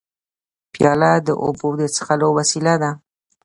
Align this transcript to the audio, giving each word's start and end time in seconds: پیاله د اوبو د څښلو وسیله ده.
پیاله 0.73 1.11
د 1.27 1.29
اوبو 1.43 1.67
د 1.79 1.81
څښلو 1.95 2.29
وسیله 2.37 2.73
ده. 2.81 2.91